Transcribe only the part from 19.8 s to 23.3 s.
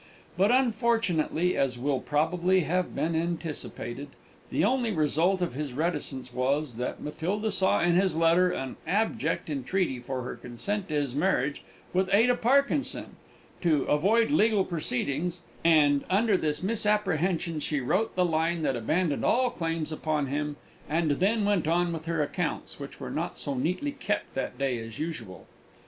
upon him, and then went on with her accounts, which were